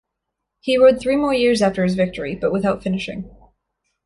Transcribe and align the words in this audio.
He 0.61 0.79
rode 0.79 0.99
three 0.99 1.15
more 1.15 1.35
years 1.35 1.61
after 1.61 1.83
his 1.83 1.93
victory 1.93 2.33
but 2.33 2.51
without 2.51 2.81
finishing. 2.81 3.29